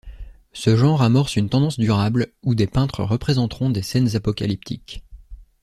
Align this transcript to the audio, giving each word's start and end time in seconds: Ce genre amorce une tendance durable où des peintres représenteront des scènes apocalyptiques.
Ce 0.53 0.75
genre 0.75 1.03
amorce 1.03 1.35
une 1.35 1.49
tendance 1.49 1.77
durable 1.77 2.33
où 2.41 2.55
des 2.55 2.65
peintres 2.65 3.03
représenteront 3.03 3.69
des 3.69 3.83
scènes 3.83 4.15
apocalyptiques. 4.15 5.03